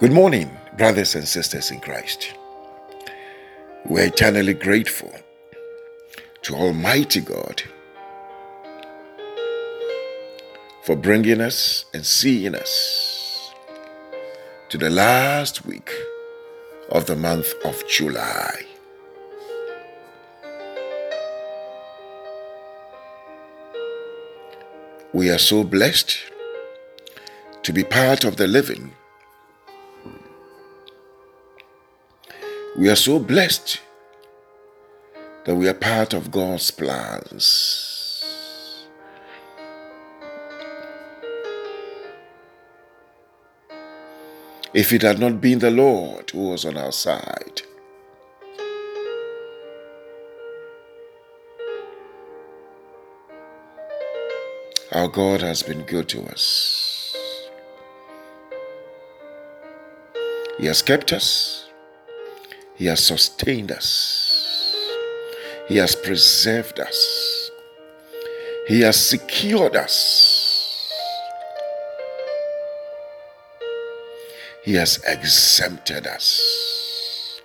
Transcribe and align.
Good 0.00 0.12
morning, 0.12 0.50
brothers 0.78 1.14
and 1.14 1.28
sisters 1.28 1.70
in 1.70 1.78
Christ. 1.78 2.32
We're 3.84 4.06
eternally 4.06 4.54
grateful 4.54 5.12
to 6.40 6.54
Almighty 6.54 7.20
God 7.20 7.62
for 10.84 10.96
bringing 10.96 11.42
us 11.42 11.84
and 11.92 12.06
seeing 12.06 12.54
us 12.54 13.52
to 14.70 14.78
the 14.78 14.88
last 14.88 15.66
week 15.66 15.92
of 16.88 17.04
the 17.04 17.16
month 17.16 17.52
of 17.62 17.86
July. 17.86 18.54
We 25.12 25.28
are 25.28 25.36
so 25.36 25.62
blessed 25.62 26.16
to 27.64 27.72
be 27.74 27.84
part 27.84 28.24
of 28.24 28.36
the 28.36 28.48
living. 28.48 28.94
We 32.80 32.88
are 32.88 32.96
so 32.96 33.18
blessed 33.18 33.78
that 35.44 35.54
we 35.54 35.68
are 35.68 35.74
part 35.74 36.14
of 36.14 36.30
God's 36.30 36.70
plans. 36.70 37.66
If 44.72 44.94
it 44.94 45.02
had 45.02 45.18
not 45.18 45.42
been 45.42 45.58
the 45.58 45.70
Lord 45.70 46.30
who 46.30 46.48
was 46.48 46.64
on 46.64 46.78
our 46.78 46.92
side, 46.92 47.60
Our 54.92 55.06
God 55.06 55.42
has 55.42 55.62
been 55.62 55.82
good 55.82 56.08
to 56.08 56.22
us. 56.24 57.14
He 60.58 60.64
has 60.66 60.80
kept 60.82 61.12
us. 61.12 61.59
He 62.80 62.86
has 62.86 63.04
sustained 63.04 63.70
us. 63.70 64.74
He 65.68 65.76
has 65.76 65.94
preserved 65.94 66.80
us. 66.80 67.50
He 68.68 68.80
has 68.80 68.96
secured 68.96 69.76
us. 69.76 70.90
He 74.64 74.72
has 74.76 74.96
exempted 75.06 76.06
us. 76.06 77.42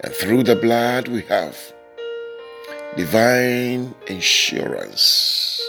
And 0.00 0.14
through 0.14 0.44
the 0.44 0.56
blood 0.56 1.08
we 1.08 1.20
have 1.24 1.58
divine 2.96 3.94
insurance, 4.06 5.60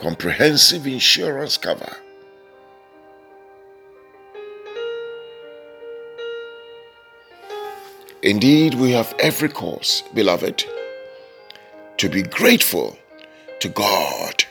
comprehensive 0.00 0.88
insurance 0.88 1.56
cover. 1.56 1.96
Indeed, 8.22 8.74
we 8.74 8.90
have 8.90 9.14
every 9.18 9.48
cause, 9.48 10.02
beloved, 10.12 10.64
to 11.96 12.08
be 12.08 12.22
grateful 12.22 12.98
to 13.60 13.68
God 13.70 14.44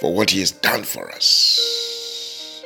for 0.00 0.14
what 0.14 0.30
He 0.30 0.40
has 0.40 0.50
done 0.50 0.82
for 0.82 1.10
us. 1.10 2.64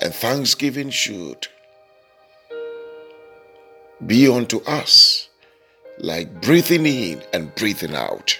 And 0.00 0.14
thanksgiving 0.14 0.88
should 0.88 1.48
be 4.06 4.28
unto 4.28 4.62
us 4.64 5.28
like 5.98 6.40
breathing 6.40 6.86
in 6.86 7.22
and 7.32 7.54
breathing 7.54 7.94
out. 7.94 8.38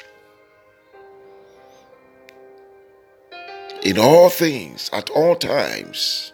In 3.83 3.99
all 3.99 4.31
things, 4.31 4.89
at 4.95 5.11
all 5.11 5.37
times, 5.37 6.34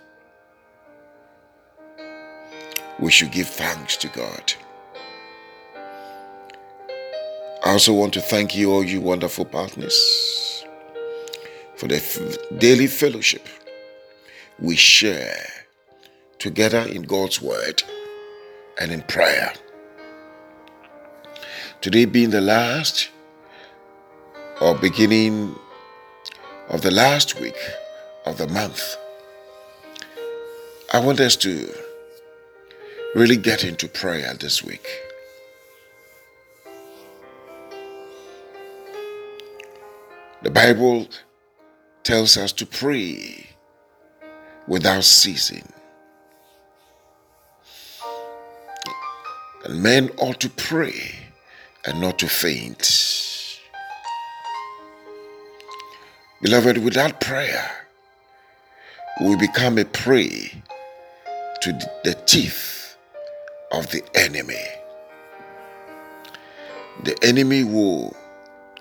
we 3.01 3.11
should 3.11 3.33
give 3.33 3.49
thanks 3.49 3.97
to 3.97 4.09
God. 4.09 4.53
I 7.65 7.73
also 7.73 7.93
want 7.93 8.13
to 8.15 8.21
thank 8.21 8.55
you, 8.55 8.73
all 8.73 8.85
you 8.85 9.01
wonderful 9.01 9.45
partners, 9.45 10.65
for 11.77 11.89
the 11.89 11.97
f- 11.97 12.19
daily 12.59 12.87
fellowship 12.87 13.49
we 14.59 14.77
share 14.77 15.47
together 16.39 16.81
in 16.81 17.03
God's 17.03 17.41
Word 17.41 17.83
and 18.79 18.93
in 18.93 19.03
prayer. 19.03 19.53
Today 21.81 22.05
being 22.05 22.31
the 22.31 22.41
last 22.41 23.11
or 24.61 24.75
beginning 24.75 25.55
of 26.69 26.83
the 26.83 26.91
last 26.91 27.41
week 27.41 27.57
of 28.27 28.37
the 28.37 28.49
month, 28.49 28.97
I 30.93 31.01
want 31.01 31.21
us 31.21 31.37
to 31.37 31.73
really 33.15 33.37
get 33.37 33.65
into 33.65 33.89
prayer 33.89 34.35
this 34.35 34.63
week. 34.63 34.87
The 40.43 40.51
Bible 40.51 41.09
tells 42.03 42.37
us 42.37 42.53
to 42.53 42.67
pray 42.67 43.49
without 44.67 45.05
ceasing. 45.05 45.69
And 49.65 49.83
men 49.83 50.11
ought 50.17 50.41
to 50.41 50.49
pray 50.49 51.17
and 51.85 52.01
not 52.01 52.19
to 52.21 52.29
faint. 52.29 53.61
Beloved, 56.41 56.79
without 56.79 57.21
prayer, 57.21 57.71
we 59.21 59.37
become 59.37 59.77
a 59.77 59.85
prey 59.85 60.63
to 61.61 61.73
the 62.05 62.15
teeth 62.25 62.80
of 63.71 63.91
the 63.91 64.03
enemy. 64.15 64.65
The 67.05 67.17
enemy 67.23 67.65
will, 67.65 68.15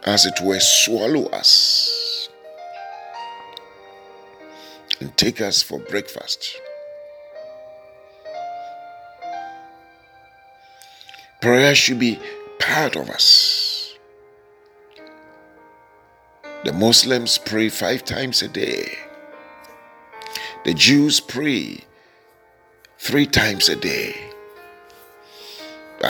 as 0.03 0.25
it 0.25 0.39
were, 0.41 0.59
swallow 0.59 1.27
us 1.27 2.29
and 4.99 5.15
take 5.15 5.41
us 5.41 5.61
for 5.61 5.79
breakfast. 5.79 6.59
Prayer 11.41 11.73
should 11.73 11.99
be 11.99 12.19
part 12.59 12.97
of 12.97 13.09
us. 13.09 13.95
The 16.65 16.73
Muslims 16.73 17.37
pray 17.37 17.69
five 17.69 18.03
times 18.03 18.41
a 18.41 18.49
day. 18.49 18.97
The 20.65 20.73
Jews 20.73 21.21
pray 21.21 21.85
three 22.97 23.25
times 23.25 23.69
a 23.69 23.77
day. 23.77 24.28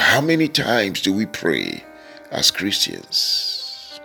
How 0.10 0.22
many 0.22 0.48
times 0.48 1.04
do 1.04 1.14
we 1.14 1.28
pray 1.28 1.84
as 2.32 2.50
Christians? 2.50 4.00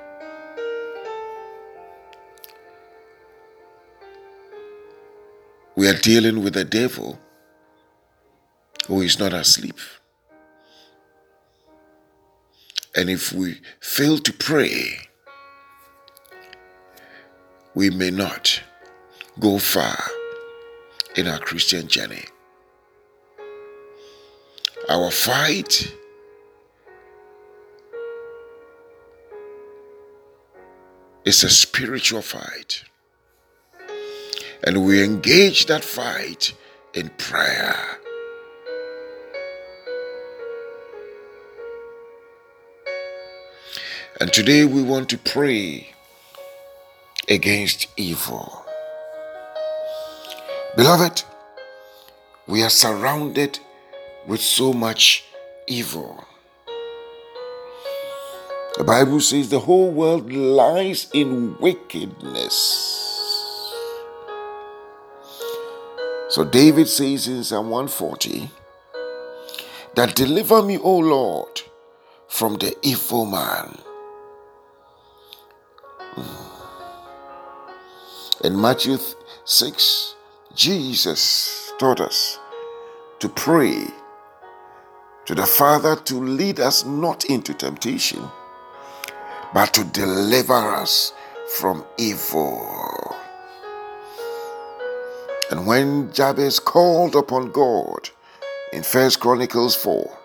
We 5.74 5.88
are 5.88 5.98
dealing 5.98 6.44
with 6.44 6.58
a 6.58 6.64
devil 6.64 7.18
who 8.86 9.00
is 9.00 9.18
not 9.18 9.32
asleep. 9.32 9.78
And 12.94 13.08
if 13.08 13.32
we 13.32 13.62
fail 13.80 14.18
to 14.18 14.32
pray, 14.34 15.08
we 17.74 17.88
may 17.88 18.10
not 18.10 18.60
go 19.40 19.58
far 19.58 19.96
in 21.16 21.26
our 21.26 21.38
Christian 21.38 21.88
journey. 21.88 22.26
Our 24.94 25.10
fight 25.10 25.92
is 31.24 31.42
a 31.42 31.50
spiritual 31.50 32.22
fight. 32.22 32.84
And 34.62 34.86
we 34.86 35.02
engage 35.02 35.66
that 35.66 35.82
fight 35.82 36.54
in 36.94 37.08
prayer. 37.18 37.98
And 44.20 44.32
today 44.32 44.64
we 44.64 44.80
want 44.80 45.08
to 45.08 45.18
pray 45.18 45.92
against 47.28 47.88
evil. 47.96 48.64
Beloved, 50.76 51.24
we 52.46 52.62
are 52.62 52.70
surrounded 52.70 53.58
with 54.26 54.40
so 54.40 54.72
much 54.72 55.24
evil. 55.66 56.24
The 58.76 58.84
Bible 58.84 59.20
says 59.20 59.50
the 59.50 59.60
whole 59.60 59.90
world 59.90 60.32
lies 60.32 61.08
in 61.12 61.56
wickedness. 61.58 62.90
So 66.28 66.44
David 66.44 66.88
says 66.88 67.28
in 67.28 67.44
Psalm 67.44 67.70
140 67.70 68.50
that 69.94 70.16
deliver 70.16 70.60
me, 70.62 70.78
O 70.78 70.98
Lord, 70.98 71.62
from 72.26 72.56
the 72.56 72.76
evil 72.82 73.26
man. 73.26 73.78
Hmm. 76.16 76.44
In 78.44 78.60
Matthew 78.60 78.98
6, 79.44 80.16
Jesus 80.52 81.72
taught 81.78 82.00
us 82.00 82.40
to 83.20 83.28
pray 83.28 83.86
to 85.26 85.34
the 85.34 85.46
Father 85.46 85.96
to 85.96 86.14
lead 86.14 86.60
us 86.60 86.84
not 86.84 87.24
into 87.26 87.54
temptation, 87.54 88.22
but 89.52 89.72
to 89.74 89.84
deliver 89.84 90.52
us 90.54 91.12
from 91.56 91.84
evil. 91.98 93.16
And 95.50 95.66
when 95.66 96.12
Jabez 96.12 96.58
called 96.58 97.14
upon 97.14 97.52
God 97.52 98.10
in 98.72 98.82
First 98.82 99.20
Chronicles 99.20 99.74
4, 99.76 100.18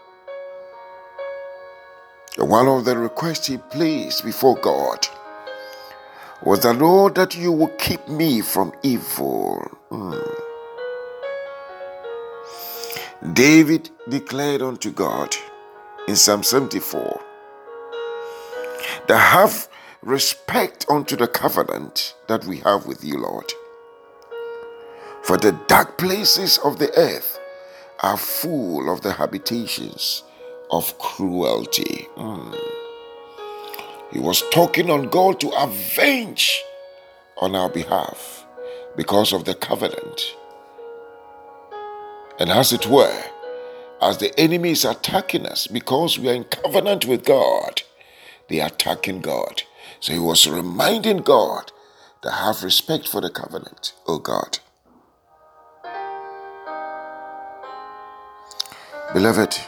one 2.37 2.67
of 2.67 2.85
the 2.85 2.97
requests 2.97 3.47
he 3.47 3.57
placed 3.57 4.23
before 4.23 4.55
God 4.55 5.05
was 6.41 6.61
the 6.61 6.73
Lord 6.73 7.15
that 7.15 7.35
you 7.35 7.51
will 7.51 7.75
keep 7.77 8.07
me 8.07 8.41
from 8.41 8.71
evil. 8.81 9.77
Mm. 9.91 10.38
David 13.33 13.89
declared 14.07 14.61
unto 14.61 14.91
God 14.91 15.35
in 16.07 16.15
Psalm 16.15 16.41
74 16.41 17.21
that 19.07 19.17
have 19.17 19.67
respect 20.01 20.85
unto 20.89 21.17
the 21.17 21.27
covenant 21.27 22.15
that 22.29 22.45
we 22.45 22.59
have 22.59 22.85
with 22.85 23.03
you, 23.03 23.17
Lord. 23.17 23.51
For 25.23 25.35
the 25.35 25.51
dark 25.67 25.97
places 25.97 26.59
of 26.59 26.79
the 26.79 26.97
earth 26.97 27.37
are 27.99 28.15
full 28.15 28.91
of 28.91 29.01
the 29.01 29.11
habitations 29.11 30.23
of 30.71 30.97
cruelty. 30.97 32.07
Mm. 32.15 32.57
He 34.13 34.19
was 34.19 34.43
talking 34.53 34.89
on 34.89 35.09
God 35.09 35.41
to 35.41 35.49
avenge 35.49 36.63
on 37.37 37.53
our 37.53 37.69
behalf 37.69 38.45
because 38.95 39.33
of 39.33 39.43
the 39.43 39.55
covenant. 39.55 40.35
And 42.39 42.49
as 42.49 42.71
it 42.73 42.87
were, 42.87 43.23
as 44.01 44.17
the 44.17 44.37
enemy 44.39 44.71
is 44.71 44.85
attacking 44.85 45.45
us 45.45 45.67
because 45.67 46.17
we 46.17 46.29
are 46.29 46.33
in 46.33 46.45
covenant 46.45 47.05
with 47.05 47.25
God, 47.25 47.81
they 48.47 48.61
are 48.61 48.67
attacking 48.67 49.21
God. 49.21 49.63
So 49.99 50.13
he 50.13 50.19
was 50.19 50.47
reminding 50.47 51.17
God 51.17 51.71
to 52.21 52.31
have 52.31 52.63
respect 52.63 53.07
for 53.07 53.21
the 53.21 53.29
covenant, 53.29 53.93
oh 54.07 54.19
God. 54.19 54.59
Beloved, 59.13 59.59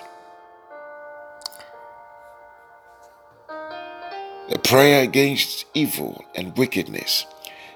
The 4.52 4.60
prayer 4.60 5.02
against 5.02 5.66
evil 5.74 6.26
and 6.36 6.58
wickedness 6.58 7.26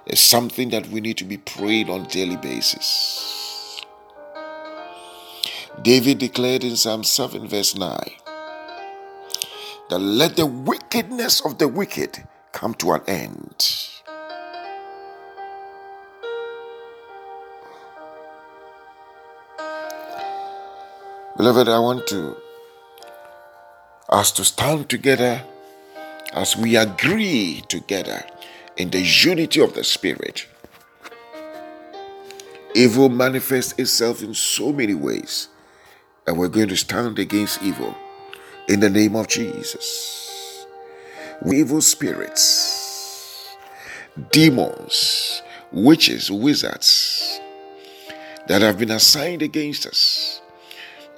is 0.05 0.19
something 0.19 0.71
that 0.71 0.89
we 0.89 0.99
need 0.99 1.15
to 1.19 1.23
be 1.23 1.37
prayed 1.37 1.89
on 1.89 2.03
daily 2.03 2.35
basis. 2.35 3.44
David 5.85 6.17
declared 6.17 6.63
in 6.63 6.75
Psalm 6.75 7.03
7 7.03 7.47
verse 7.47 7.75
9 7.75 7.95
that 9.87 9.99
let 9.99 10.35
the 10.35 10.47
wickedness 10.47 11.45
of 11.45 11.59
the 11.59 11.67
wicked 11.67 12.27
come 12.53 12.73
to 12.73 12.93
an 12.93 13.01
end. 13.07 13.91
Beloved, 21.37 21.69
I 21.69 21.77
want 21.77 22.07
to 22.07 22.35
us 24.09 24.31
to 24.31 24.43
stand 24.43 24.89
together 24.89 25.43
as 26.33 26.57
we 26.57 26.77
agree 26.77 27.63
together 27.67 28.25
in 28.75 28.89
the 28.89 29.01
unity 29.01 29.61
of 29.61 29.75
the 29.75 29.83
Spirit, 29.83 30.47
evil 32.73 33.07
manifests 33.07 33.77
itself 33.77 34.23
in 34.23 34.33
so 34.33 34.73
many 34.73 34.95
ways, 34.95 35.49
and 36.27 36.37
we're 36.37 36.47
going 36.47 36.69
to 36.69 36.77
stand 36.77 37.19
against 37.19 37.61
evil 37.61 37.95
in 38.67 38.79
the 38.79 38.89
name 38.89 39.15
of 39.15 39.27
Jesus. 39.27 40.65
Evil 41.45 41.81
spirits, 41.81 43.55
demons, 44.31 45.41
witches, 45.71 46.31
wizards 46.31 47.39
that 48.47 48.61
have 48.61 48.79
been 48.79 48.91
assigned 48.91 49.41
against 49.41 49.85
us, 49.85 50.41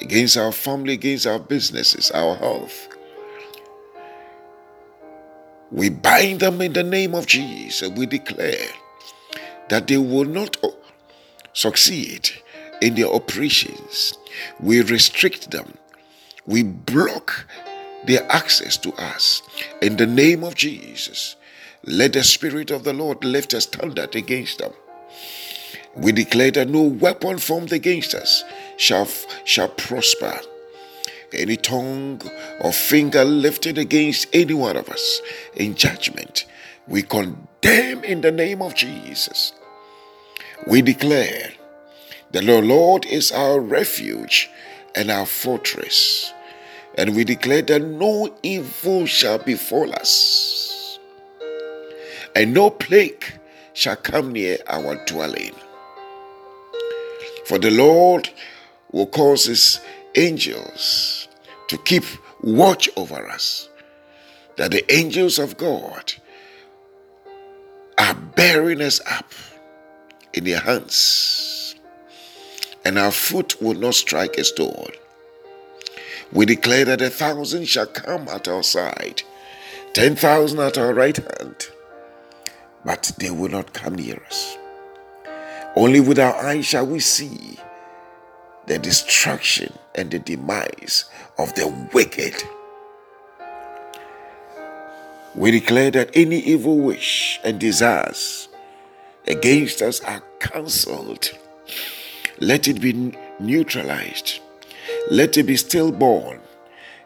against 0.02 0.38
our 0.38 0.52
family, 0.52 0.94
against 0.94 1.28
our 1.28 1.40
businesses, 1.40 2.10
our 2.12 2.36
health, 2.36 2.88
we 5.72 5.90
bind 5.90 6.40
them 6.40 6.62
in 6.62 6.74
the 6.74 6.84
name 6.84 7.14
of 7.14 7.28
Jesus. 7.28 7.90
We 7.90 8.06
declare 8.06 8.68
that 9.70 9.88
they 9.88 9.98
will 9.98 10.26
not 10.26 10.56
succeed 11.54 12.30
in 12.82 12.96
their 12.96 13.08
operations. 13.08 14.18
We 14.60 14.82
restrict 14.82 15.52
them. 15.52 15.74
We 16.46 16.64
block 16.64 17.48
their 18.06 18.30
access 18.32 18.78
to 18.78 18.94
us. 18.94 19.42
In 19.82 19.98
the 19.98 20.06
name 20.06 20.44
of 20.44 20.56
Jesus, 20.56 21.36
let 21.84 22.14
the 22.14 22.24
Spirit 22.24 22.72
of 22.72 22.84
the 22.84 22.94
Lord 22.94 23.24
lift 23.24 23.54
a 23.54 23.62
standard 23.62 24.16
against 24.16 24.60
them. 24.60 24.74
We 25.96 26.12
declare 26.12 26.52
that 26.52 26.70
no 26.70 26.84
weapon 26.84 27.38
formed 27.40 27.74
against 27.74 28.14
us 28.14 28.44
shall, 28.78 29.08
shall 29.46 29.70
prosper 29.70 30.40
any 31.34 31.58
tongue 31.58 32.22
or 32.62 32.72
finger 32.72 33.24
lifted 33.26 33.78
against 33.78 34.28
any 34.34 34.54
one 34.54 34.78
of 34.78 34.90
us 34.90 35.22
in 35.56 35.76
judgment, 35.76 36.46
we 36.88 37.02
condemn 37.02 38.04
in 38.04 38.22
the 38.22 38.32
name 38.32 38.62
of 38.62 38.76
Jesus. 38.76 39.54
We 40.68 40.82
declare 40.82 41.52
the 42.32 42.42
Lord 42.42 43.06
is 43.06 43.32
our 43.32 43.60
refuge 43.60 44.50
and 44.96 45.10
our 45.10 45.26
fortress, 45.26 46.34
and 46.96 47.16
we 47.16 47.24
declare 47.24 47.62
that 47.64 47.82
no 47.82 48.36
evil 48.44 49.06
shall 49.06 49.38
befall 49.38 49.94
us, 49.94 51.00
and 52.36 52.54
no 52.54 52.70
plague 52.70 53.24
shall 53.74 53.96
come 53.96 54.34
near 54.34 54.58
our 54.68 54.96
dwelling. 55.06 55.54
For 57.46 57.58
the 57.58 57.72
Lord 57.72 58.30
will 58.92 59.06
cause 59.06 59.46
his 59.46 59.80
angels 60.16 61.28
to 61.70 61.78
keep 61.78 62.04
watch 62.42 62.90
over 62.96 63.28
us. 63.30 63.70
That 64.58 64.72
the 64.72 64.92
angels 64.92 65.38
of 65.38 65.56
God 65.58 66.14
are 67.98 68.16
bearing 68.16 68.82
us 68.82 69.00
up 69.10 69.32
in 70.34 70.46
their 70.46 70.60
hands, 70.60 71.47
and 72.88 72.98
our 72.98 73.12
foot 73.12 73.62
will 73.62 73.74
not 73.74 73.94
strike 73.96 74.38
a 74.38 74.46
stone. 74.46 74.94
We 76.32 76.46
declare 76.46 76.86
that 76.86 77.02
a 77.02 77.10
thousand 77.10 77.68
shall 77.68 77.86
come 77.86 78.30
at 78.30 78.48
our 78.48 78.64
side, 78.64 79.24
ten 79.92 80.16
thousand 80.16 80.60
at 80.60 80.78
our 80.78 80.94
right 80.94 81.18
hand, 81.18 81.68
but 82.86 83.12
they 83.20 83.30
will 83.30 83.50
not 83.50 83.74
come 83.74 83.96
near 83.96 84.24
us. 84.26 84.58
Only 85.76 86.00
with 86.00 86.18
our 86.18 86.34
eyes 86.38 86.66
shall 86.66 86.88
we 86.88 87.02
see 87.02 87.60
the 88.68 88.80
destruction 88.80 89.74
and 89.94 90.10
the 90.10 90.20
demise 90.20 91.10
of 91.38 91.54
the 91.56 91.68
wicked. 91.94 92.42
We 95.36 95.52
declare 95.52 95.92
that 95.92 96.12
any 96.14 96.40
evil 96.40 96.78
wish 96.78 97.42
and 97.44 97.60
desires 97.60 98.48
against 99.28 99.82
us 99.82 100.00
are 100.06 100.24
cancelled. 100.40 101.32
Let 102.40 102.68
it 102.68 102.82
be 102.82 103.16
neutralized. 103.40 104.40
Let 105.10 105.38
it 105.38 105.44
be 105.44 105.58
stillborn. 105.58 106.40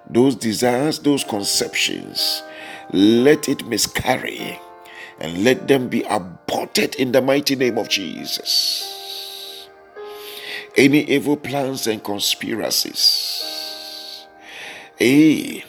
Those 0.10 0.36
desires, 0.36 1.00
those 1.00 1.24
conceptions, 1.24 2.44
let 2.92 3.48
it 3.48 3.66
miscarry 3.68 4.60
and 5.20 5.44
let 5.44 5.68
them 5.68 5.88
be 5.88 6.04
aborted 6.04 6.96
in 6.96 7.12
the 7.12 7.22
mighty 7.22 7.56
name 7.56 7.78
of 7.78 7.88
Jesus 7.88 8.92
any 10.78 11.02
evil 11.04 11.38
plans 11.38 11.88
and 11.88 12.04
conspiracies. 12.04 13.48
Hey, 14.98 15.64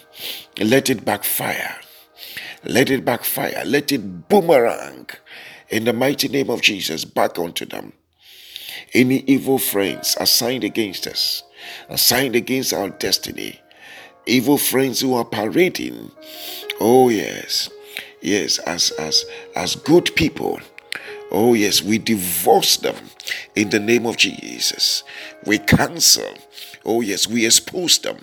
let 0.61 0.91
it 0.91 1.05
backfire. 1.05 1.77
Let 2.65 2.91
it 2.91 3.05
backfire. 3.05 3.63
Let 3.65 3.93
it 3.93 4.29
boomerang 4.29 5.09
in 5.69 5.85
the 5.85 5.93
mighty 5.93 6.29
name 6.29 6.51
of 6.51 6.63
Jesus 6.63 7.05
back 7.05 7.39
onto 7.39 7.67
them. 7.67 7.93
Any 8.95 9.21
evil 9.27 9.59
friends 9.59 10.17
assigned 10.21 10.65
against 10.65 11.07
us, 11.07 11.43
assigned 11.89 12.37
against 12.37 12.73
our 12.73 12.91
destiny, 12.91 13.61
evil 14.27 14.59
friends 14.59 15.01
who 15.01 15.15
are 15.15 15.25
parading, 15.25 16.11
oh 16.81 17.09
yes, 17.09 17.71
yes, 18.21 18.59
as 18.61 18.91
as 18.93 19.25
as 19.57 19.77
good 19.77 20.15
people 20.15 20.61
Oh, 21.35 21.55
yes, 21.55 21.81
we 21.81 21.97
divorce 21.97 22.77
them 22.77 22.95
in 23.57 23.71
the 23.71 23.81
name 23.81 24.05
of 24.05 24.19
Jesus. 24.19 25.03
We 25.47 25.57
cancel. 25.57 26.35
Oh, 26.85 27.01
yes, 27.01 27.27
we 27.27 27.47
expose 27.47 27.99
them. 27.99 28.19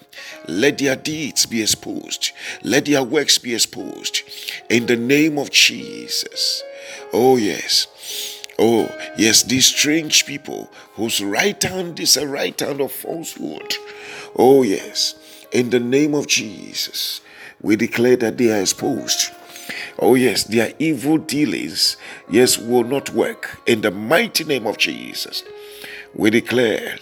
Let 0.47 0.77
their 0.77 0.95
deeds 0.95 1.47
be 1.47 1.63
exposed. 1.63 2.33
Let 2.61 2.85
their 2.85 3.01
works 3.01 3.39
be 3.39 3.55
exposed 3.55 4.21
in 4.69 4.85
the 4.85 4.95
name 4.95 5.39
of 5.39 5.49
Jesus. 5.49 6.61
Oh, 7.11 7.37
yes. 7.37 8.38
Oh, 8.61 8.93
yes, 9.17 9.43
these 9.43 9.67
strange 9.67 10.25
people 10.25 10.69
whose 10.95 11.23
right 11.23 11.61
hand 11.63 11.97
is 11.99 12.17
a 12.17 12.27
right 12.27 12.59
hand 12.59 12.81
of 12.81 12.91
falsehood. 12.91 13.75
Oh, 14.35 14.63
yes, 14.63 15.15
in 15.53 15.69
the 15.69 15.79
name 15.79 16.13
of 16.13 16.27
Jesus, 16.27 17.21
we 17.61 17.77
declare 17.77 18.17
that 18.17 18.37
they 18.37 18.51
are 18.51 18.59
exposed. 18.59 19.31
Oh, 19.97 20.15
yes, 20.15 20.43
their 20.43 20.73
evil 20.77 21.17
dealings, 21.17 21.95
yes, 22.29 22.57
will 22.57 22.83
not 22.83 23.11
work. 23.11 23.61
In 23.65 23.79
the 23.79 23.91
mighty 23.91 24.43
name 24.43 24.67
of 24.67 24.77
Jesus, 24.77 25.43
we 26.13 26.29
declare 26.29 26.97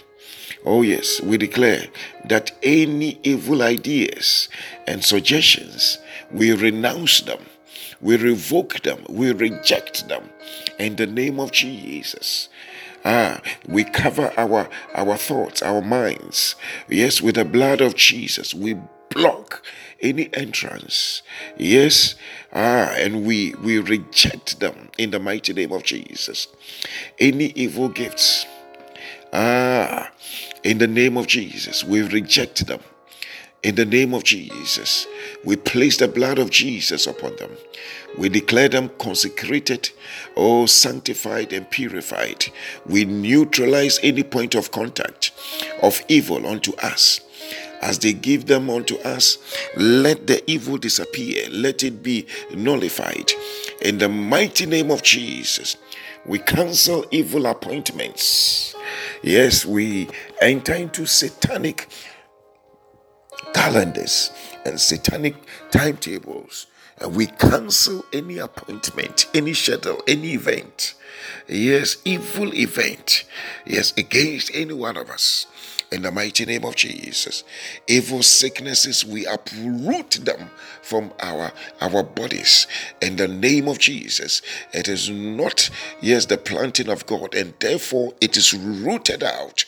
Oh, 0.65 0.81
yes, 0.81 1.21
we 1.21 1.37
declare 1.37 1.87
that 2.25 2.51
any 2.61 3.19
evil 3.23 3.61
ideas 3.61 4.49
and 4.85 5.03
suggestions, 5.03 5.97
we 6.29 6.51
renounce 6.51 7.21
them, 7.21 7.39
we 8.01 8.17
revoke 8.17 8.81
them, 8.81 9.05
we 9.09 9.31
reject 9.31 10.07
them 10.07 10.29
in 10.79 10.95
the 10.95 11.07
name 11.07 11.39
of 11.39 11.51
Jesus. 11.51 12.49
Ah, 13.05 13.41
we 13.67 13.83
cover 13.83 14.33
our 14.37 14.69
our 14.93 15.17
thoughts, 15.17 15.61
our 15.61 15.81
minds. 15.81 16.55
Yes, 16.89 17.21
with 17.21 17.35
the 17.35 17.45
blood 17.45 17.79
of 17.79 17.95
Jesus, 17.95 18.53
we 18.53 18.75
block 19.09 19.63
any 20.01 20.29
entrance. 20.33 21.21
Yes, 21.57 22.15
ah, 22.53 22.91
and 22.97 23.25
we 23.25 23.53
we 23.63 23.79
reject 23.79 24.59
them 24.59 24.89
in 24.97 25.11
the 25.11 25.19
mighty 25.19 25.53
name 25.53 25.71
of 25.71 25.83
Jesus. 25.83 26.47
Any 27.19 27.47
evil 27.55 27.89
gifts. 27.89 28.45
Ah, 29.31 30.11
in 30.63 30.77
the 30.79 30.87
name 30.87 31.17
of 31.17 31.27
Jesus, 31.27 31.83
we 31.83 32.01
reject 32.01 32.67
them. 32.67 32.81
In 33.67 33.75
the 33.75 33.83
name 33.83 34.13
of 34.13 34.24
Jesus, 34.24 35.07
we 35.43 35.57
place 35.57 35.97
the 35.97 36.07
blood 36.07 36.39
of 36.39 36.50
Jesus 36.50 37.05
upon 37.05 37.36
them. 37.36 37.51
We 38.17 38.29
declare 38.29 38.69
them 38.69 38.88
consecrated, 38.97 39.89
oh, 40.38 40.67
sanctified 40.67 41.51
and 41.51 41.69
purified. 41.69 42.45
We 42.86 43.03
neutralize 43.03 44.00
any 44.01 44.24
point 44.24 44.55
of 44.55 44.71
contact 44.71 45.33
of 45.83 46.01
evil 46.07 46.47
unto 46.47 46.77
us. 46.77 47.19
As 47.81 48.00
they 48.00 48.13
give 48.13 48.45
them 48.45 48.69
unto 48.69 48.95
us, 49.00 49.38
let 49.75 50.27
the 50.27 50.50
evil 50.50 50.77
disappear, 50.77 51.50
let 51.50 51.83
it 51.83 52.01
be 52.01 52.25
nullified. 52.55 53.33
In 53.81 53.97
the 53.97 54.07
mighty 54.07 54.65
name 54.65 54.91
of 54.91 55.03
Jesus, 55.03 55.75
we 56.25 56.39
cancel 56.39 57.05
evil 57.12 57.45
appointments. 57.45 58.74
Yes, 59.21 59.65
we 59.65 60.07
enter 60.39 60.74
into 60.74 61.05
satanic 61.05 61.89
calendars 63.53 64.32
and 64.65 64.79
satanic 64.79 65.36
timetables. 65.72 66.67
And 67.00 67.15
we 67.15 67.27
cancel 67.27 68.03
any 68.12 68.39
appointment, 68.39 69.27
any 69.34 69.53
schedule, 69.53 70.01
any 70.08 70.34
event. 70.34 70.96
Yes, 71.48 71.98
evil 72.06 72.53
event. 72.56 73.25
Yes, 73.65 73.94
against 73.98 74.50
any 74.53 74.74
one 74.74 74.98
of 74.98 75.10
us 75.10 75.46
in 75.91 76.01
the 76.01 76.12
mighty 76.12 76.46
name 76.46 76.65
of 76.65 76.75
Jesus. 76.75 77.44
Evil 77.88 78.22
sicknesses, 78.22 79.06
we 79.06 79.25
uproot 79.25 80.12
them 80.24 80.50
from 80.82 81.12
our 81.20 81.51
our 81.82 82.03
bodies 82.03 82.67
in 83.01 83.15
the 83.15 83.27
name 83.27 83.67
of 83.67 83.79
Jesus. 83.79 84.41
It 84.74 84.88
is 84.88 85.10
not, 85.10 85.70
yes, 86.01 86.25
the 86.25 86.38
planting 86.38 86.89
of 86.89 87.06
God, 87.06 87.34
and 87.34 87.53
therefore 87.60 88.13
it 88.20 88.36
is 88.38 88.53
rooted 88.53 89.24
out. 89.24 89.65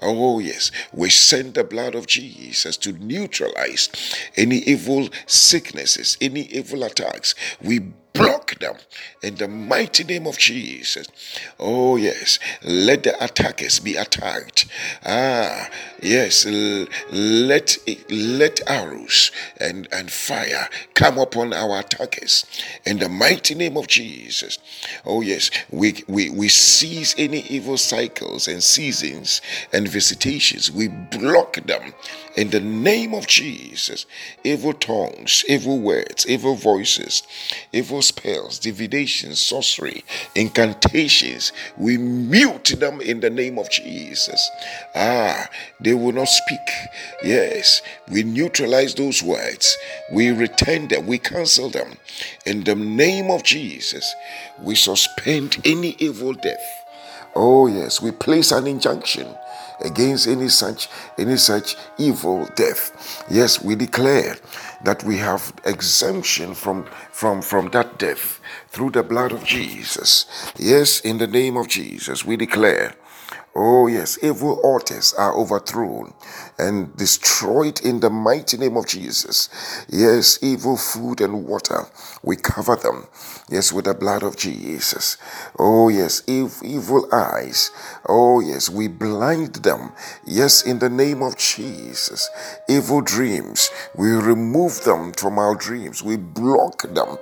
Oh, 0.00 0.38
yes, 0.38 0.70
we 0.92 1.10
send 1.10 1.54
the 1.54 1.64
blood 1.64 1.94
of 1.94 2.06
Jesus 2.06 2.76
to 2.78 2.92
neutralize 2.92 3.88
any 4.36 4.58
evil 4.58 5.08
sicknesses, 5.26 6.16
any 6.20 6.42
evil 6.42 6.84
attacks. 6.84 7.34
We 7.62 7.92
block 8.16 8.58
them 8.58 8.76
in 9.22 9.36
the 9.36 9.48
mighty 9.48 10.04
name 10.04 10.26
of 10.26 10.38
Jesus. 10.38 11.06
Oh, 11.58 11.96
yes, 11.96 12.38
let 12.62 13.02
the 13.02 13.22
attackers 13.22 13.80
be 13.80 13.96
attacked. 13.96 14.66
Ah, 15.04 15.68
yes, 16.02 16.46
let 16.46 17.78
let 18.10 18.60
arrows 18.68 19.30
and, 19.58 19.88
and 19.92 20.10
fire 20.10 20.68
come 20.94 21.18
upon 21.18 21.52
our 21.52 21.80
attackers 21.80 22.44
in 22.84 22.98
the 22.98 23.08
mighty 23.08 23.54
name 23.54 23.76
of 23.76 23.86
Jesus. 23.86 24.58
Oh, 25.04 25.20
yes, 25.20 25.50
we, 25.70 26.04
we, 26.08 26.30
we 26.30 26.48
seize 26.48 27.14
any 27.18 27.40
evil 27.42 27.76
cycles 27.76 28.48
and 28.48 28.62
seasons 28.62 29.40
and 29.72 29.88
visitations, 29.88 30.70
we 30.70 30.88
block 30.88 31.54
them 31.66 31.92
in 32.36 32.50
the 32.50 32.60
name 32.60 33.14
of 33.14 33.26
Jesus. 33.26 34.06
Evil 34.44 34.72
tongues, 34.72 35.44
evil 35.48 35.78
words, 35.78 36.26
evil 36.26 36.54
voices, 36.54 37.22
evil 37.72 38.02
spells, 38.06 38.58
divinations, 38.58 39.38
sorcery, 39.40 40.04
incantations, 40.34 41.52
we 41.76 41.96
mute 41.98 42.74
them 42.78 43.00
in 43.00 43.20
the 43.20 43.30
name 43.30 43.58
of 43.58 43.70
Jesus. 43.70 44.50
Ah, 44.94 45.48
they 45.80 45.94
will 45.94 46.12
not 46.12 46.28
speak. 46.28 46.68
Yes, 47.22 47.82
we 48.10 48.22
neutralize 48.22 48.94
those 48.94 49.22
words, 49.22 49.76
we 50.12 50.30
return 50.30 50.88
them, 50.88 51.06
we 51.06 51.18
cancel 51.18 51.70
them. 51.70 51.96
In 52.44 52.64
the 52.64 52.74
name 52.74 53.30
of 53.30 53.42
Jesus, 53.42 54.14
we 54.62 54.74
suspend 54.74 55.58
any 55.64 55.96
evil 55.98 56.32
death. 56.32 56.84
Oh, 57.34 57.66
yes, 57.66 58.00
we 58.00 58.12
place 58.12 58.52
an 58.52 58.66
injunction 58.66 59.28
against 59.80 60.26
any 60.26 60.48
such 60.48 60.88
any 61.18 61.36
such 61.36 61.76
evil 61.98 62.48
death. 62.56 63.24
Yes, 63.30 63.62
we 63.62 63.74
declare 63.74 64.36
that 64.84 65.04
we 65.04 65.16
have 65.18 65.52
exemption 65.64 66.54
from 66.54 66.84
from 67.10 67.42
from 67.42 67.68
that 67.70 67.98
death 67.98 68.40
through 68.68 68.90
the 68.90 69.02
blood 69.02 69.32
of 69.32 69.44
Jesus. 69.44 70.26
Yes, 70.58 71.00
in 71.00 71.18
the 71.18 71.26
name 71.26 71.56
of 71.56 71.68
Jesus, 71.68 72.24
we 72.24 72.36
declare 72.36 72.94
Oh, 73.56 73.88
yes, 73.88 74.18
evil 74.22 74.60
altars 74.64 75.14
are 75.14 75.34
overthrown 75.34 76.14
and 76.58 76.96
destroyed 76.96 77.80
in 77.80 78.00
the 78.00 78.10
mighty 78.10 78.58
name 78.58 78.76
of 78.76 78.86
Jesus. 78.86 79.48
Yes, 79.88 80.38
evil 80.42 80.76
food 80.76 81.22
and 81.22 81.46
water, 81.46 81.86
we 82.22 82.36
cover 82.36 82.76
them. 82.76 83.08
Yes, 83.50 83.72
with 83.72 83.86
the 83.86 83.94
blood 83.94 84.22
of 84.22 84.36
Jesus. 84.36 85.18
Oh, 85.58 85.88
yes, 85.88 86.22
ev- 86.28 86.60
evil 86.64 87.08
eyes. 87.12 87.72
Oh, 88.08 88.40
yes, 88.40 88.70
we 88.70 88.88
blind 88.88 89.56
them. 89.56 89.92
Yes, 90.26 90.62
in 90.62 90.78
the 90.80 90.90
name 90.90 91.22
of 91.22 91.36
Jesus. 91.38 92.30
Evil 92.68 93.00
dreams, 93.02 93.70
we 93.96 94.10
remove 94.12 94.84
them 94.84 95.12
from 95.14 95.38
our 95.38 95.56
dreams. 95.56 96.02
We 96.04 96.16
block 96.18 96.82
them. 96.82 97.18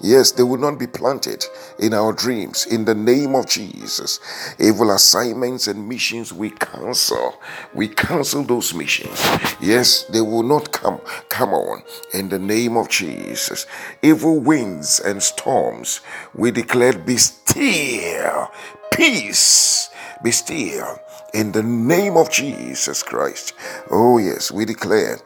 Yes, 0.00 0.32
they 0.32 0.44
will 0.44 0.58
not 0.58 0.78
be 0.78 0.86
planted 0.86 1.44
in 1.78 1.94
our 1.94 2.12
dreams 2.12 2.66
in 2.66 2.84
the 2.84 2.94
name 2.94 3.34
of 3.34 3.46
Jesus. 3.48 4.20
Evil 4.58 4.90
assignments 4.90 5.66
and 5.68 5.77
missions 5.78 6.32
we 6.32 6.50
cancel. 6.50 7.40
We 7.74 7.88
cancel 7.88 8.42
those 8.42 8.74
missions. 8.74 9.18
Yes, 9.60 10.04
they 10.04 10.20
will 10.20 10.42
not 10.42 10.72
come 10.72 11.00
come 11.28 11.54
on 11.54 11.82
in 12.12 12.28
the 12.28 12.38
name 12.38 12.76
of 12.76 12.88
Jesus. 12.88 13.66
Evil 14.02 14.40
winds 14.40 15.00
and 15.00 15.22
storms, 15.22 16.00
we 16.34 16.50
declare 16.50 16.92
be 16.92 17.16
still. 17.16 18.50
Peace 18.92 19.88
be 20.22 20.30
still 20.32 20.98
in 21.34 21.52
the 21.52 21.62
name 21.62 22.16
of 22.16 22.30
Jesus 22.30 23.02
Christ. 23.02 23.54
Oh, 23.90 24.18
yes, 24.18 24.50
we 24.50 24.64
declare 24.64 25.20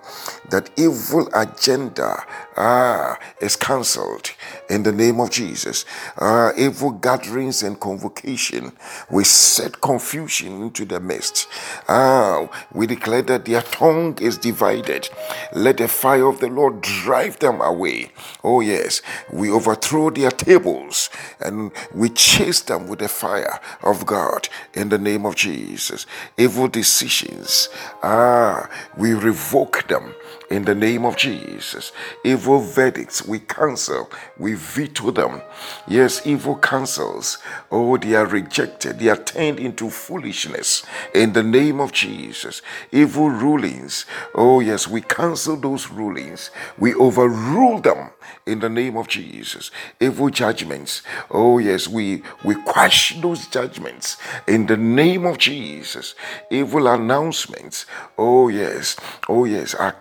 that 0.51 0.71
evil 0.77 1.29
agenda 1.35 2.25
ah, 2.57 3.19
is 3.41 3.57
cancelled 3.57 4.31
in 4.69 4.83
the 4.83 4.93
name 4.93 5.21
of 5.21 5.31
Jesus. 5.31 5.85
Uh, 6.19 6.53
evil 6.57 6.91
gatherings 6.91 7.63
and 7.63 7.79
convocation, 7.79 8.73
we 9.11 9.25
set 9.25 9.81
confusion 9.81 10.63
into 10.63 10.85
the 10.85 11.01
midst. 11.01 11.49
Ah, 11.89 12.49
we 12.73 12.87
declare 12.87 13.23
that 13.23 13.45
their 13.45 13.63
tongue 13.63 14.19
is 14.21 14.39
divided. 14.39 15.09
Let 15.55 15.79
the 15.79 15.89
fire 15.89 16.29
of 16.29 16.41
the 16.41 16.49
Lord 16.49 16.81
drive 16.81 17.39
them 17.39 17.61
away. 17.61 18.13
Oh, 18.45 18.61
yes, 18.61 19.03
we 19.33 19.51
overthrow 19.51 20.11
their 20.11 20.31
tables 20.31 21.11
and 21.41 21.73
we 21.95 22.09
chase 22.11 22.61
them 22.63 22.89
with 22.89 22.99
the 22.99 23.09
fire 23.09 23.61
of 23.83 24.07
God 24.07 24.49
in 24.75 24.89
the 24.89 24.99
name 24.99 25.27
of 25.27 25.37
Jesus. 25.37 26.07
Evil 26.37 26.69
decisions, 26.69 27.69
ah, 28.03 28.69
we 28.97 29.15
revoke 29.15 29.89
them 29.89 30.15
in 30.53 30.67
the 30.67 30.75
name 30.75 31.07
of 31.07 31.17
Jesus. 31.17 31.93
Evil 32.25 32.61
verdicts, 32.61 33.27
we 33.27 33.39
cancel, 33.39 34.11
we 34.39 34.53
veto 34.55 35.11
them. 35.11 35.41
Yes, 35.89 36.27
evil 36.27 36.57
counsels, 36.59 37.39
oh, 37.71 37.97
they 37.97 38.15
are 38.15 38.27
rejected, 38.27 38.99
they 38.99 39.09
are 39.09 39.17
turned 39.17 39.59
into 39.59 39.89
foolishness 39.89 40.85
in 41.15 41.33
the 41.33 41.43
name 41.43 41.81
of 41.81 41.93
Jesus. 41.93 42.61
Evil 42.93 43.31
rulings, 43.31 44.05
oh, 44.35 44.61
yes, 44.61 44.87
we 44.87 45.01
cancel 45.01 45.57
those 45.57 45.89
rulings, 45.89 46.51
we 46.79 46.93
overrule 46.95 47.81
them 47.81 48.11
in 48.47 48.61
the 48.61 48.69
name 48.69 48.99
of 48.99 49.09
Jesus. 49.09 49.71
Evil 50.01 50.29
judgments, 50.29 51.03
oh, 51.31 51.59
yes, 51.59 51.89
we, 51.89 52.23
we 52.45 52.57
quash 52.57 53.19
those 53.23 53.47
judgments 53.47 54.19
in 54.47 54.67
the 54.67 54.77
name 54.77 55.25
of 55.25 55.39
Jesus. 55.39 56.15
Evil 56.51 56.89
announcements, 56.89 57.87
oh 58.19 58.49
yes, 58.49 58.97
oh 59.29 59.45
yes, 59.45 59.75
are 59.75 59.93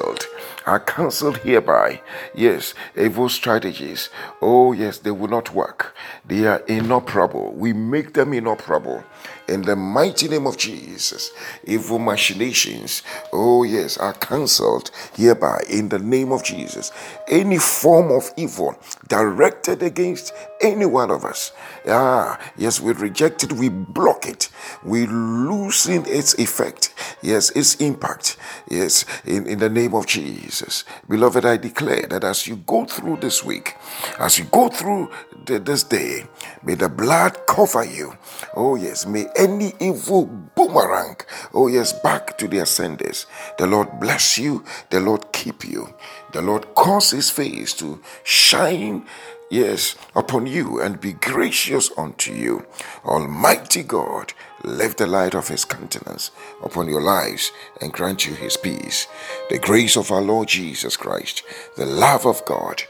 cancelled 0.00 0.26
are 0.66 0.80
cancelled 0.80 1.38
hereby. 1.38 2.00
Yes, 2.34 2.74
evil 2.96 3.28
strategies. 3.28 4.10
Oh, 4.40 4.72
yes, 4.72 4.98
they 4.98 5.10
will 5.10 5.28
not 5.28 5.54
work. 5.54 5.94
They 6.24 6.46
are 6.46 6.60
inoperable. 6.66 7.52
We 7.52 7.72
make 7.72 8.12
them 8.14 8.32
inoperable. 8.32 9.02
In 9.50 9.62
the 9.62 9.74
mighty 9.74 10.28
name 10.28 10.46
of 10.46 10.56
Jesus, 10.56 11.32
evil 11.64 11.98
machinations, 11.98 13.02
oh 13.32 13.64
yes, 13.64 13.98
are 13.98 14.12
cancelled 14.12 14.92
hereby 15.16 15.64
in 15.68 15.88
the 15.88 15.98
name 15.98 16.30
of 16.30 16.44
Jesus. 16.44 16.92
Any 17.26 17.58
form 17.58 18.12
of 18.12 18.30
evil 18.36 18.78
directed 19.08 19.82
against 19.82 20.32
any 20.60 20.86
one 20.86 21.10
of 21.10 21.24
us, 21.24 21.50
ah, 21.88 22.38
yes, 22.56 22.80
we 22.80 22.92
reject 22.92 23.42
it, 23.42 23.52
we 23.54 23.68
block 23.68 24.24
it, 24.24 24.50
we 24.84 25.06
loosen 25.08 26.04
its 26.06 26.34
effect, 26.38 26.94
yes, 27.20 27.50
its 27.50 27.74
impact, 27.76 28.36
yes, 28.70 29.04
in, 29.24 29.48
in 29.48 29.58
the 29.58 29.68
name 29.68 29.94
of 29.94 30.06
Jesus. 30.06 30.84
Beloved, 31.08 31.44
I 31.44 31.56
declare 31.56 32.06
that 32.08 32.22
as 32.22 32.46
you 32.46 32.54
go 32.54 32.84
through 32.84 33.16
this 33.16 33.42
week, 33.44 33.74
as 34.20 34.38
you 34.38 34.44
go 34.44 34.68
through 34.68 35.10
the, 35.46 35.58
this 35.58 35.82
day, 35.82 36.26
may 36.62 36.74
the 36.74 36.88
blood 36.88 37.36
cover 37.48 37.84
you. 37.84 38.16
Oh, 38.54 38.76
yes, 38.76 39.06
may 39.06 39.26
any 39.40 39.72
evil 39.80 40.26
boomerang, 40.54 41.16
oh, 41.54 41.66
yes, 41.66 41.92
back 41.92 42.36
to 42.38 42.46
their 42.46 42.66
senders. 42.66 43.26
The 43.58 43.66
Lord 43.66 43.98
bless 43.98 44.38
you, 44.38 44.64
the 44.90 45.00
Lord 45.00 45.32
keep 45.32 45.64
you, 45.64 45.94
the 46.32 46.42
Lord 46.42 46.74
cause 46.74 47.10
his 47.10 47.30
face 47.30 47.72
to 47.74 48.00
shine 48.22 49.06
yes, 49.50 49.96
upon 50.14 50.46
you 50.46 50.80
and 50.80 51.00
be 51.00 51.12
gracious 51.12 51.90
unto 51.98 52.32
you. 52.32 52.64
Almighty 53.04 53.82
God, 53.82 54.32
lift 54.62 54.98
the 54.98 55.06
light 55.06 55.34
of 55.34 55.48
his 55.48 55.64
countenance 55.64 56.30
upon 56.62 56.88
your 56.88 57.02
lives 57.02 57.50
and 57.80 57.92
grant 57.92 58.26
you 58.26 58.34
his 58.34 58.56
peace. 58.56 59.08
The 59.50 59.58
grace 59.58 59.96
of 59.96 60.10
our 60.10 60.22
Lord 60.22 60.48
Jesus 60.48 60.96
Christ, 60.96 61.42
the 61.76 61.86
love 61.86 62.26
of 62.26 62.44
God, 62.44 62.82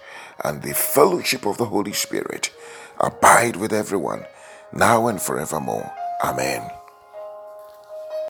and 0.45 0.62
the 0.62 0.75
fellowship 0.75 1.47
of 1.47 1.57
the 1.57 1.66
Holy 1.66 1.92
Spirit 1.92 2.52
abide 3.00 3.57
with 3.57 3.73
everyone, 3.73 4.25
now 4.73 5.09
and 5.09 5.21
forevermore. 5.21 5.90
Amen. 6.23 6.80